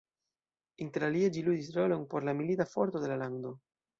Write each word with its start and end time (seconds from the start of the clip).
Interalie 0.85 1.27
ĝi 1.35 1.43
ludis 1.49 1.69
rolon 1.77 2.03
por 2.13 2.27
la 2.29 2.35
milita 2.39 2.67
forto 2.75 3.03
de 3.05 3.13
la 3.15 3.21
lando. 3.25 3.55